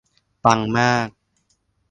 [0.43, 1.07] ปังมาก